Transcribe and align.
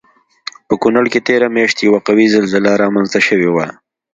په 0.67 0.73
کنړ 0.83 1.03
کې 1.13 1.25
تېره 1.27 1.47
میاشت 1.55 1.77
یوه 1.87 1.99
قوي 2.07 2.25
زلزله 2.35 2.71
رامنځته 2.83 3.19
شوی 3.27 3.49
وه 3.51 3.67